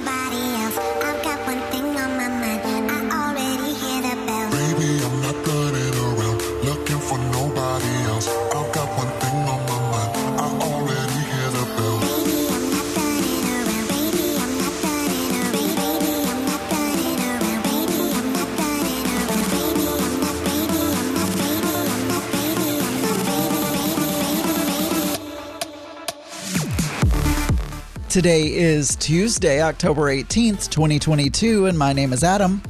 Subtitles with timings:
[0.00, 0.29] nobody
[28.10, 32.60] Today is Tuesday, October 18th, 2022, and my name is Adam.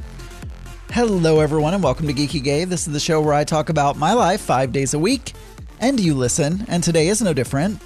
[0.91, 2.63] Hello, everyone, and welcome to Geeky Gay.
[2.63, 5.33] This is the show where I talk about my life five days a week,
[5.79, 7.81] and you listen, and today is no different.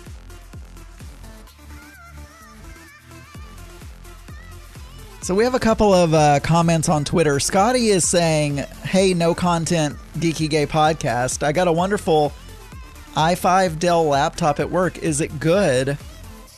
[5.21, 7.39] So we have a couple of uh, comments on Twitter.
[7.39, 11.41] Scotty is saying, "Hey, no content Geeky Gay podcast.
[11.41, 12.33] I got a wonderful
[13.15, 14.97] i5 Dell laptop at work.
[14.97, 15.97] Is it good?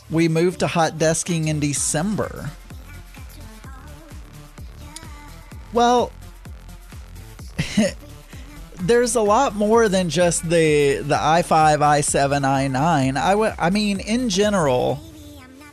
[0.09, 2.51] We moved to hot desking in December.
[5.73, 6.11] Well,
[8.81, 13.17] there's a lot more than just the the i5, i7, i9.
[13.17, 14.99] I I mean, in general,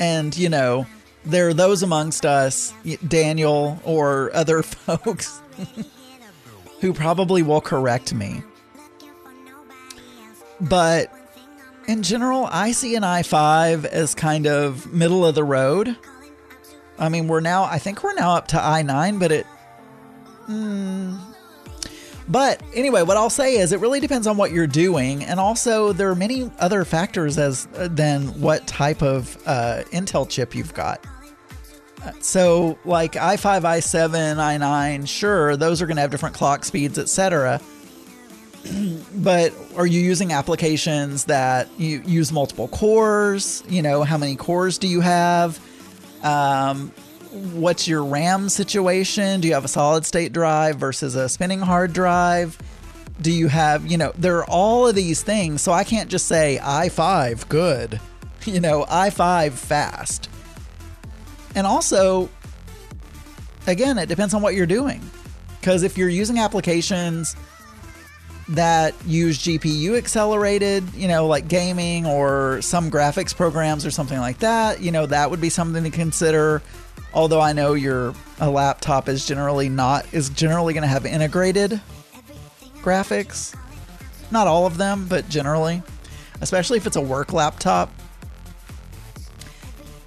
[0.01, 0.87] and you know,
[1.25, 2.73] there are those amongst us,
[3.07, 5.41] Daniel or other folks,
[6.81, 8.43] who probably will correct me.
[10.61, 11.13] But
[11.87, 15.97] in general, I see an i5 as kind of middle of the road.
[16.99, 19.47] I mean, we're now, I think we're now up to i9, but it.
[20.49, 21.19] mm.
[22.29, 25.93] but anyway, what I'll say is it really depends on what you're doing, and also
[25.93, 31.05] there are many other factors as than what type of uh, Intel chip you've got.
[32.21, 37.61] So, like i5, i7, i9, sure, those are going to have different clock speeds, etc
[39.15, 43.63] but are you using applications that you use multiple cores?
[43.69, 45.61] You know, how many cores do you have?
[46.23, 46.91] Um,
[47.53, 49.41] what's your RAM situation?
[49.41, 52.59] Do you have a solid state drive versus a spinning hard drive?
[53.21, 55.63] Do you have, you know, there are all of these things.
[55.63, 58.01] So I can't just say i5 good,
[58.45, 60.31] you know, i5 fast.
[61.55, 62.29] And also,
[63.67, 65.01] again, it depends on what you're doing.
[65.61, 67.37] Because if you're using applications,
[68.49, 74.39] that use GPU accelerated, you know, like gaming or some graphics programs or something like
[74.41, 76.63] that, you know, that would be something to consider.
[77.15, 81.81] Although I know your a laptop is generally not is generally going to have integrated
[82.83, 83.55] graphics.
[84.31, 85.83] Not all of them, but generally,
[86.41, 87.91] especially if it's a work laptop.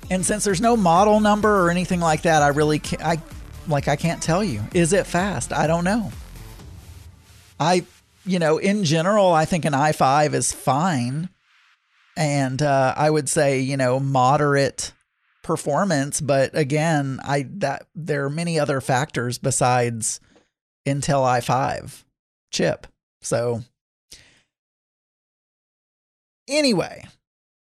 [0.09, 3.22] And since there's no model number or anything like that, I really can't, I
[3.68, 4.62] like I can't tell you.
[4.74, 5.52] Is it fast?
[5.52, 6.12] I don't know.
[7.59, 7.86] I
[8.28, 11.30] you know, in general, I think an i5 is fine.
[12.16, 14.92] And uh, I would say, you know, moderate
[15.44, 16.20] performance.
[16.20, 20.20] But again, I that there are many other factors besides
[20.86, 22.04] Intel i5
[22.52, 22.88] chip.
[23.22, 23.62] So
[26.48, 27.06] anyway,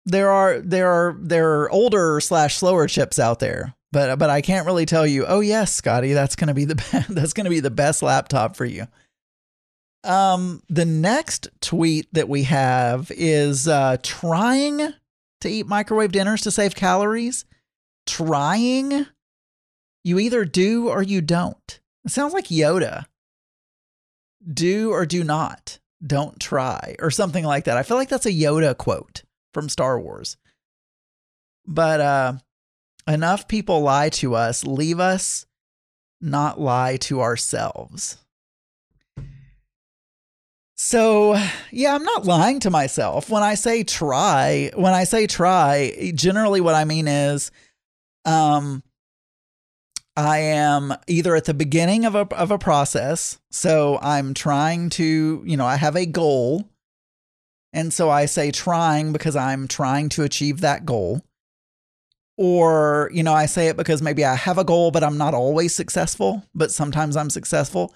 [0.06, 3.74] there are there are there are older slash slower chips out there.
[3.90, 7.32] But but I can't really tell you, oh yes, Scotty, that's gonna be the that's
[7.32, 8.86] gonna be the best laptop for you.
[10.04, 14.92] Um, the next tweet that we have is uh, trying
[15.40, 17.44] to eat microwave dinners to save calories.
[18.06, 19.06] Trying.
[20.04, 21.80] You either do or you don't.
[22.04, 23.06] It sounds like Yoda.
[24.50, 25.78] Do or do not.
[26.06, 27.76] Don't try, or something like that.
[27.76, 30.36] I feel like that's a Yoda quote from Star Wars.
[31.66, 32.32] But uh,
[33.08, 34.64] enough people lie to us.
[34.64, 35.44] Leave us
[36.20, 38.16] not lie to ourselves.
[40.80, 41.36] So,
[41.72, 43.28] yeah, I'm not lying to myself.
[43.28, 47.50] When I say try, when I say try, generally what I mean is
[48.24, 48.84] um
[50.16, 55.42] I am either at the beginning of a of a process, so I'm trying to,
[55.44, 56.68] you know, I have a goal.
[57.72, 61.22] And so I say trying because I'm trying to achieve that goal.
[62.36, 65.34] Or, you know, I say it because maybe I have a goal but I'm not
[65.34, 67.92] always successful, but sometimes I'm successful.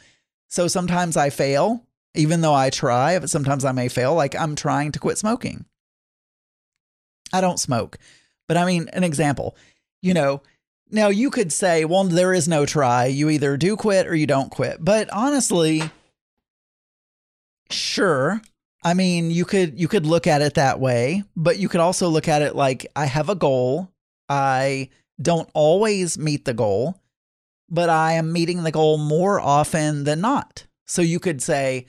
[0.48, 4.14] So sometimes I fail even though I try, sometimes I may fail.
[4.14, 5.64] Like I'm trying to quit smoking.
[7.32, 7.98] I don't smoke,
[8.46, 9.56] but I mean, an example,
[10.02, 10.42] you know,
[10.90, 13.06] now you could say, well, there is no try.
[13.06, 14.84] You either do quit or you don't quit.
[14.84, 15.82] But honestly,
[17.70, 18.42] sure.
[18.84, 22.08] I mean, you could you could look at it that way, but you could also
[22.08, 23.90] look at it like I have a goal.
[24.28, 27.00] I don't always meet the goal,
[27.70, 30.66] but I am meeting the goal more often than not.
[30.86, 31.86] So you could say,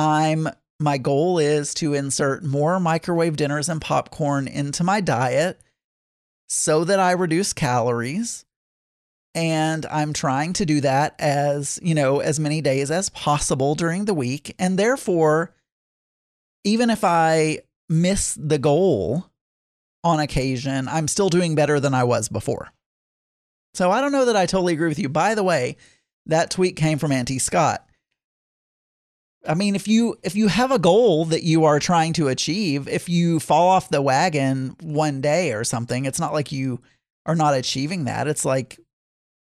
[0.00, 0.48] I'm
[0.80, 5.60] my goal is to insert more microwave dinners and popcorn into my diet
[6.48, 8.46] so that I reduce calories.
[9.34, 14.06] And I'm trying to do that as, you know, as many days as possible during
[14.06, 14.54] the week.
[14.58, 15.54] And therefore,
[16.64, 17.58] even if I
[17.90, 19.26] miss the goal
[20.02, 22.72] on occasion, I'm still doing better than I was before.
[23.74, 25.10] So I don't know that I totally agree with you.
[25.10, 25.76] By the way,
[26.24, 27.86] that tweet came from Auntie Scott.
[29.46, 32.86] I mean, if you if you have a goal that you are trying to achieve,
[32.88, 36.80] if you fall off the wagon one day or something, it's not like you
[37.24, 38.28] are not achieving that.
[38.28, 38.78] It's like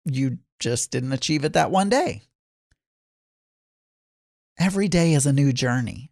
[0.05, 2.23] you just didn't achieve it that one day.
[4.59, 6.11] Every day is a new journey.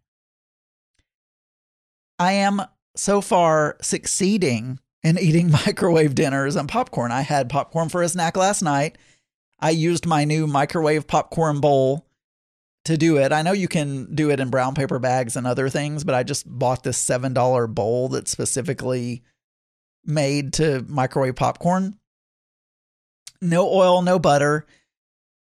[2.18, 2.62] I am
[2.96, 7.12] so far succeeding in eating microwave dinners and popcorn.
[7.12, 8.98] I had popcorn for a snack last night.
[9.60, 12.07] I used my new microwave popcorn bowl
[12.84, 13.32] to do it.
[13.32, 16.22] I know you can do it in brown paper bags and other things, but I
[16.22, 19.22] just bought this $7 bowl that's specifically
[20.04, 21.98] made to microwave popcorn.
[23.40, 24.66] No oil, no butter.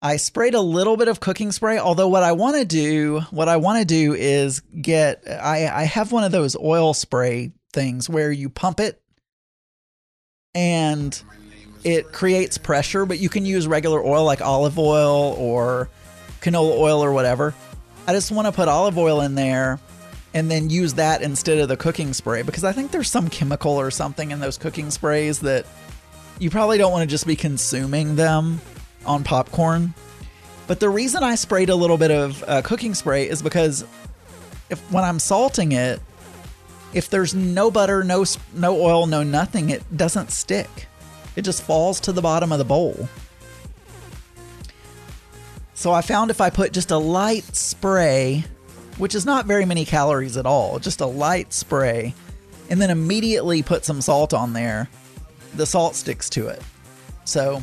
[0.01, 3.49] I sprayed a little bit of cooking spray, although what I want to do, what
[3.49, 8.09] I want to do is get I I have one of those oil spray things
[8.09, 9.01] where you pump it
[10.55, 11.21] and
[11.83, 15.89] it creates pressure, but you can use regular oil like olive oil or
[16.41, 17.53] canola oil or whatever.
[18.07, 19.80] I just want to put olive oil in there
[20.33, 23.71] and then use that instead of the cooking spray because I think there's some chemical
[23.71, 25.65] or something in those cooking sprays that
[26.39, 28.62] you probably don't want to just be consuming them
[29.06, 29.94] on popcorn.
[30.68, 33.83] But the reason I sprayed a little bit of uh, cooking spray is because
[34.69, 36.00] if when I'm salting it,
[36.94, 40.88] if there's no butter, no no oil, no nothing, it doesn't stick.
[41.35, 43.07] It just falls to the bottom of the bowl.
[45.79, 48.43] So I found if I put just a light spray,
[48.97, 52.13] which is not very many calories at all, just a light spray,
[52.69, 54.89] and then immediately put some salt on there,
[55.55, 56.61] the salt sticks to it.
[57.23, 57.61] So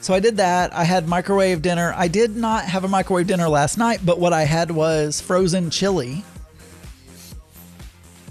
[0.00, 0.74] so I did that.
[0.74, 1.94] I had microwave dinner.
[1.96, 5.70] I did not have a microwave dinner last night, but what I had was frozen
[5.70, 6.24] chili.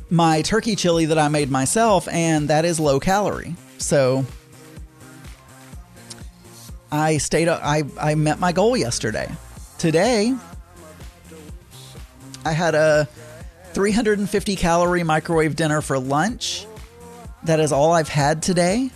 [0.09, 3.55] My turkey chili that I made myself, and that is low calorie.
[3.77, 4.25] So
[6.91, 9.29] I stayed I I met my goal yesterday.
[9.77, 10.35] Today
[12.45, 13.07] I had a
[13.73, 16.65] 350 calorie microwave dinner for lunch.
[17.43, 18.89] That is all I've had today.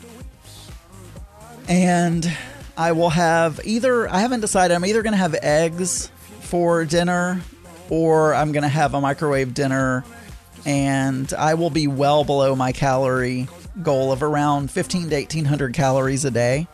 [1.67, 2.31] And
[2.77, 6.09] I will have either I haven't decided I'm either going to have eggs
[6.39, 7.41] for dinner
[7.89, 10.03] or I'm going to have a microwave dinner
[10.65, 13.47] and I will be well below my calorie
[13.81, 16.67] goal of around 15 to 1800 calories a day.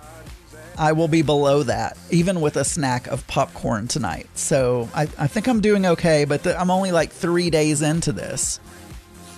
[0.77, 4.27] I will be below that, even with a snack of popcorn tonight.
[4.35, 8.59] So I, I think I'm doing okay, but I'm only like three days into this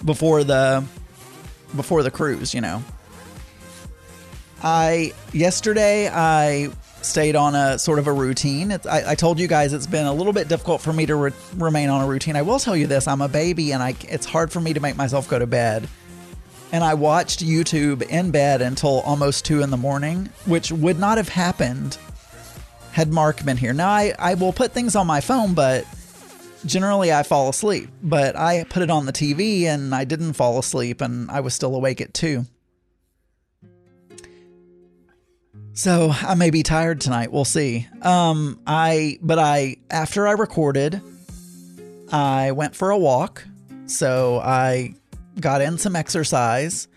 [0.04, 0.84] before the
[1.76, 2.84] before the cruise, you know.
[4.62, 6.70] I yesterday I
[7.02, 8.74] stayed on a sort of a routine.
[8.90, 11.32] I, I told you guys it's been a little bit difficult for me to re-
[11.56, 12.36] remain on a routine.
[12.36, 14.82] I will tell you this: I'm a baby, and I it's hard for me to
[14.82, 15.88] make myself go to bed
[16.72, 21.18] and I watched YouTube in bed until almost two in the morning, which would not
[21.18, 21.98] have happened
[22.92, 23.74] had Mark been here.
[23.74, 25.86] Now, I, I will put things on my phone, but
[26.66, 27.90] generally I fall asleep.
[28.04, 31.54] But I put it on the TV and I didn't fall asleep, and I was
[31.54, 32.46] still awake at two.
[35.74, 37.32] So I may be tired tonight.
[37.32, 37.88] We'll see.
[38.02, 41.02] Um, I but I after I recorded,
[42.12, 43.46] I went for a walk.
[43.86, 44.96] So I
[45.40, 46.88] got in some exercise.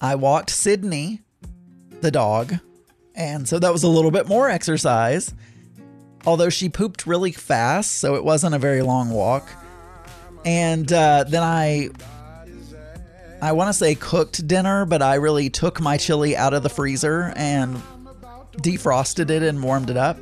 [0.00, 1.22] I walked Sydney,
[2.00, 2.54] the dog,
[3.14, 5.34] and so that was a little bit more exercise.
[6.26, 9.48] Although she pooped really fast, so it wasn't a very long walk.
[10.44, 11.90] And uh, then I,
[13.40, 16.68] I want to say cooked dinner, but I really took my chili out of the
[16.68, 17.80] freezer and
[18.58, 20.18] defrosted it and warmed it up.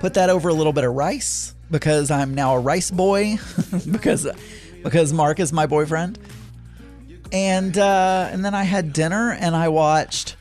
[0.00, 3.38] Put that over a little bit of rice because I'm now a rice boy
[3.90, 4.26] because
[4.82, 6.18] because Mark is my boyfriend
[7.32, 10.36] and uh, and then I had dinner and I watched.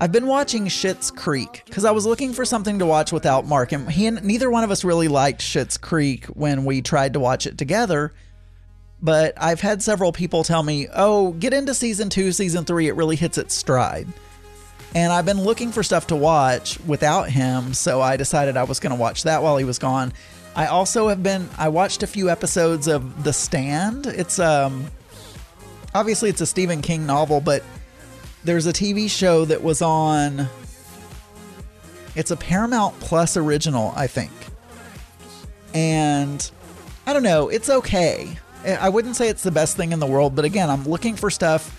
[0.00, 3.72] I've been watching Schitt's Creek because I was looking for something to watch without Mark,
[3.72, 7.20] and he and neither one of us really liked Schitt's Creek when we tried to
[7.20, 8.12] watch it together.
[9.00, 12.88] But I've had several people tell me, "Oh, get into season two, season three.
[12.88, 14.08] It really hits its stride."
[14.94, 18.78] And I've been looking for stuff to watch without him, so I decided I was
[18.78, 20.12] going to watch that while he was gone.
[20.54, 21.48] I also have been.
[21.56, 24.06] I watched a few episodes of The Stand.
[24.06, 24.90] It's um
[25.94, 27.62] obviously it's a Stephen King novel, but
[28.44, 30.48] there's a TV show that was on.
[32.14, 34.32] It's a Paramount Plus original, I think.
[35.74, 36.50] And
[37.06, 38.36] I don't know, it's okay.
[38.64, 41.30] I wouldn't say it's the best thing in the world, but again, I'm looking for
[41.30, 41.78] stuff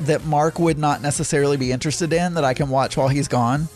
[0.00, 3.68] that Mark would not necessarily be interested in that I can watch while he's gone.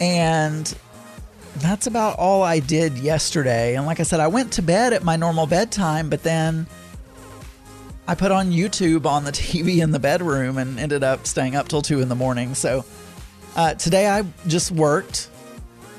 [0.00, 0.74] And
[1.56, 3.76] that's about all I did yesterday.
[3.76, 6.66] And like I said, I went to bed at my normal bedtime, but then
[8.08, 11.68] I put on YouTube on the TV in the bedroom and ended up staying up
[11.68, 12.54] till two in the morning.
[12.54, 12.84] So
[13.56, 15.30] uh, today I just worked.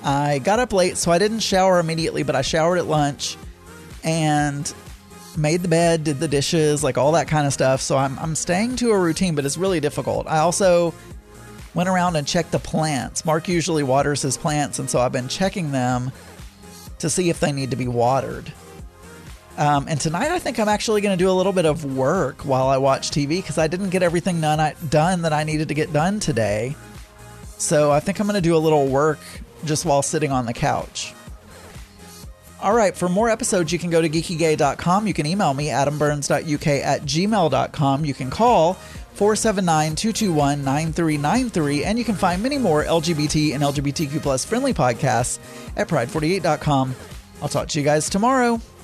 [0.04, 3.36] I got up late, so I didn't shower immediately, but I showered at lunch
[4.04, 4.72] and
[5.36, 7.82] made the bed, did the dishes, like all that kind of stuff.
[7.82, 10.28] So I'm, I'm staying to a routine, but it's really difficult.
[10.28, 10.94] I also
[11.74, 13.26] went around and checked the plants.
[13.26, 16.12] Mark usually waters his plants, and so I've been checking them
[17.00, 18.52] to see if they need to be watered.
[19.58, 22.46] Um, and tonight, I think I'm actually going to do a little bit of work
[22.46, 25.70] while I watch TV because I didn't get everything done, I, done that I needed
[25.70, 26.76] to get done today.
[27.58, 29.20] So I think I'm going to do a little work
[29.66, 31.16] just while sitting on the couch.
[32.62, 35.08] All right, for more episodes, you can go to geekygay.com.
[35.08, 38.06] You can email me, adamburns.uk at gmail.com.
[38.06, 44.22] You can call 479 221 9393, and you can find many more LGBT and LGBTQ
[44.22, 45.40] plus friendly podcasts
[45.76, 46.96] at pride48.com.
[47.42, 48.60] I'll talk to you guys tomorrow.